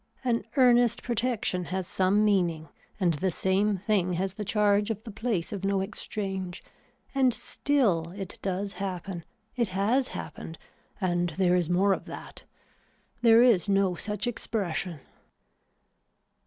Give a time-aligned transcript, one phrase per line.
[0.23, 2.69] An earnest protection has some meaning
[2.99, 6.63] and the same thing has the charge of the place of no exchange.
[7.13, 9.23] And still it does happen,
[9.55, 10.57] it has happened
[10.99, 12.45] and there is more of that.
[13.21, 15.01] There is no such expression.